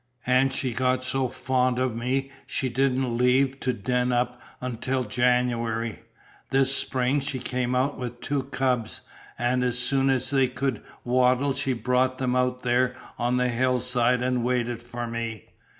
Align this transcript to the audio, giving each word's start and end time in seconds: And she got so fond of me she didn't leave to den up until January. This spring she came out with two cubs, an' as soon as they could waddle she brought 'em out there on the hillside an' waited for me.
And 0.25 0.51
she 0.51 0.73
got 0.73 1.03
so 1.03 1.27
fond 1.27 1.77
of 1.77 1.95
me 1.95 2.31
she 2.47 2.69
didn't 2.69 3.19
leave 3.19 3.59
to 3.59 3.71
den 3.71 4.11
up 4.11 4.41
until 4.59 5.03
January. 5.03 5.99
This 6.49 6.75
spring 6.75 7.19
she 7.19 7.37
came 7.37 7.75
out 7.75 7.99
with 7.99 8.19
two 8.19 8.41
cubs, 8.45 9.01
an' 9.37 9.61
as 9.61 9.77
soon 9.77 10.09
as 10.09 10.31
they 10.31 10.47
could 10.47 10.81
waddle 11.03 11.53
she 11.53 11.73
brought 11.73 12.19
'em 12.19 12.35
out 12.35 12.63
there 12.63 12.95
on 13.19 13.37
the 13.37 13.49
hillside 13.49 14.23
an' 14.23 14.41
waited 14.41 14.81
for 14.81 15.05
me. 15.05 15.49